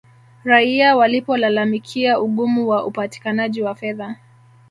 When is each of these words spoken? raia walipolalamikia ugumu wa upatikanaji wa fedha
raia 0.43 0.95
walipolalamikia 0.95 2.19
ugumu 2.19 2.67
wa 2.67 2.85
upatikanaji 2.85 3.61
wa 3.61 3.75
fedha 3.75 4.15